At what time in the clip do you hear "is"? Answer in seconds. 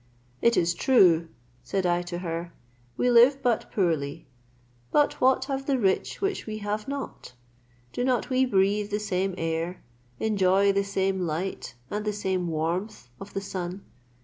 0.57-0.73